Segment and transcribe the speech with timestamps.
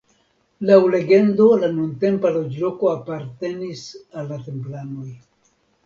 [0.69, 5.11] Laŭ legendo la nuntempa loĝloko apartenis al la Templanoj.